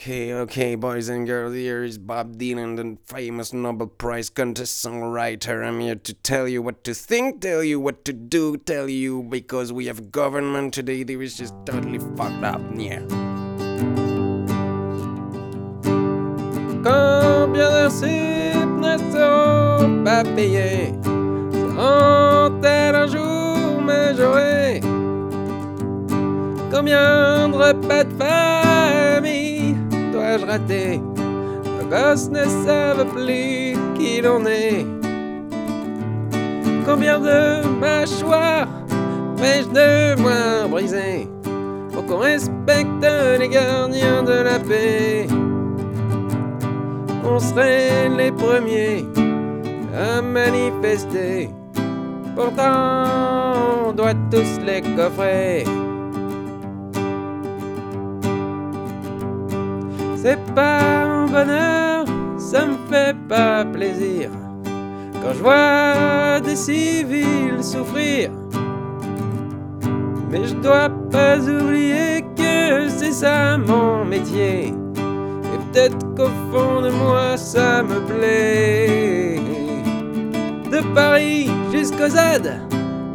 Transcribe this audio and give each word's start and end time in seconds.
Okay, 0.00 0.32
okay, 0.32 0.76
boys 0.76 1.10
and 1.10 1.26
girls, 1.26 1.52
here 1.52 1.84
is 1.84 1.98
Bob 1.98 2.38
Dylan, 2.38 2.76
the 2.76 2.96
famous 3.04 3.52
Nobel 3.52 3.86
Prize 3.86 4.30
contest 4.30 4.82
songwriter. 4.82 5.62
I'm 5.62 5.78
here 5.78 5.94
to 5.94 6.14
tell 6.14 6.48
you 6.48 6.62
what 6.62 6.84
to 6.84 6.94
think, 6.94 7.42
tell 7.42 7.62
you 7.62 7.78
what 7.78 8.06
to 8.06 8.14
do, 8.14 8.56
tell 8.56 8.88
you 8.88 9.22
because 9.24 9.74
we 9.74 9.84
have 9.92 10.10
government 10.10 10.72
today 10.72 11.02
that 11.02 11.20
is 11.20 11.36
just 11.36 11.52
totally 11.66 11.98
fucked 12.16 12.42
up. 12.42 12.62
Yeah. 12.74 13.00
Combien 16.80 17.68
pas 17.68 17.92
Seront-elles 21.60 22.96
un 22.96 23.06
jour 23.06 23.82
majorées 23.82 24.80
Combien 26.70 27.50
de 27.50 27.56
repas 27.58 28.04
de 28.04 28.14
famille 28.16 29.49
rater 30.36 30.98
Nos 30.98 31.86
gosses 31.88 32.30
ne 32.30 32.44
savent 32.64 33.06
plus 33.12 33.76
qui 33.98 34.20
l'on 34.20 34.44
est. 34.46 34.86
Combien 36.86 37.18
de 37.20 37.66
mâchoires 37.78 38.68
vais-je 39.36 39.68
devoir 39.68 40.68
briser 40.68 41.28
pour 41.92 42.04
qu'on 42.06 42.18
respecte 42.18 43.06
les 43.38 43.48
gardiens 43.48 44.22
de 44.22 44.42
la 44.42 44.58
paix? 44.58 45.26
On 47.24 47.38
serait 47.38 48.08
les 48.08 48.32
premiers 48.32 49.04
à 49.96 50.22
manifester. 50.22 51.50
Pourtant, 52.34 53.86
on 53.86 53.92
doit 53.92 54.14
tous 54.30 54.58
les 54.64 54.80
coffrer. 54.96 55.64
C'est 60.22 60.38
pas 60.54 60.80
un 60.80 61.26
bonheur, 61.28 62.04
ça 62.36 62.66
me 62.66 62.76
fait 62.90 63.16
pas 63.26 63.64
plaisir. 63.64 64.28
Quand 65.22 65.32
je 65.32 65.42
vois 65.42 66.40
des 66.40 66.56
civils 66.56 67.64
souffrir. 67.64 68.30
Mais 70.30 70.44
je 70.44 70.54
dois 70.56 70.90
pas 71.10 71.38
oublier 71.38 72.22
que 72.36 72.86
c'est 72.88 73.12
ça 73.12 73.56
mon 73.56 74.04
métier. 74.04 74.74
Et 75.54 75.58
peut-être 75.72 76.14
qu'au 76.14 76.28
fond 76.52 76.82
de 76.82 76.90
moi 76.90 77.38
ça 77.38 77.82
me 77.82 78.00
plaît. 78.00 79.40
De 80.70 80.94
Paris 80.94 81.48
jusqu'au 81.72 82.08
Z, 82.08 82.18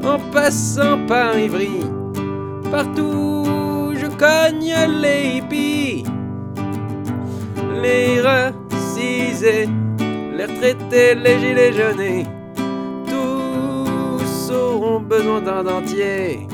en 0.03 0.17
passant 0.34 1.06
par 1.08 1.38
Ivry, 1.38 1.81
partout 2.72 3.94
je 3.95 4.08
cogne 4.08 4.73
les 5.03 5.38
hippies 5.38 6.03
les 7.81 8.22
racisés, 8.22 9.68
les 10.36 10.45
retraités, 10.45 11.16
les 11.16 11.40
gilets 11.40 11.73
jaunes, 11.73 12.26
tous 13.08 14.52
auront 14.52 15.00
besoin 15.00 15.42
d'un 15.42 15.64
dentier. 15.64 16.48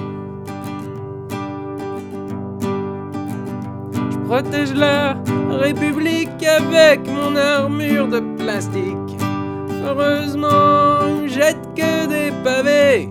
Je 4.12 4.18
protège 4.28 4.74
la 4.74 5.18
République 5.50 6.44
avec 6.44 7.00
mon 7.08 7.36
armure 7.36 8.08
de 8.08 8.20
plastique. 8.38 9.18
Heureusement, 9.86 11.28
jette 11.28 11.60
que 11.76 12.08
des 12.08 12.32
pavés. 12.44 13.10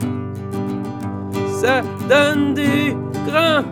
Ça 1.60 1.82
donne 2.08 2.54
du 2.54 2.94
grain 3.26 3.64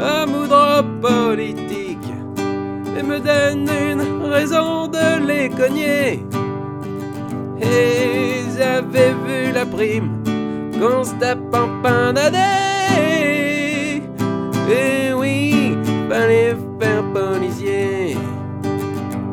à 0.00 0.26
moudre 0.26 0.84
politique 1.00 1.81
et 2.98 3.02
me 3.02 3.18
donne 3.18 3.68
une 3.68 4.24
raison 4.24 4.88
de 4.88 5.26
les 5.26 5.48
cogner. 5.48 6.24
Et 7.60 8.44
j'avais 8.56 9.12
vu 9.24 9.52
la 9.52 9.66
prime 9.66 10.22
qu'on 10.78 11.04
se 11.04 11.14
tape 11.14 11.54
en. 11.54 11.72
Et 14.74 15.12
oui, 15.12 15.76
fallait 16.08 16.56
faire 16.80 17.04
policier. 17.12 18.16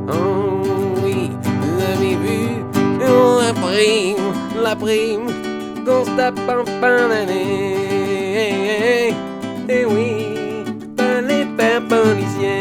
Oh 0.10 0.62
oui, 1.04 1.32
j'avais 1.80 2.16
vu 2.16 2.40
la 3.00 3.54
prime, 3.54 4.34
la 4.62 4.76
prime 4.76 5.28
qu'on 5.86 6.04
se 6.06 6.12
tape 6.18 6.40
en 6.50 6.66
fin 6.82 7.08
d'année. 7.10 9.14
Et 9.70 9.86
oui, 9.86 10.36
fallait 10.98 11.48
faire 11.58 11.82
policier. 11.88 12.59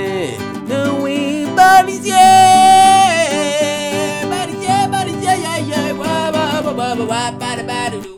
ba 6.97 7.04
ba 7.04 7.31
ba 7.38 7.50
ba 7.69 7.91
do 7.93 8.17